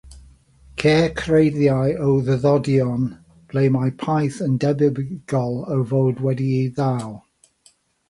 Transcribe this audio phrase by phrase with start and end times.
[0.83, 3.05] Ceir creiddiau o ddyddodion
[3.53, 7.19] ble mae paill yn debygol o fod wedi'i ddal.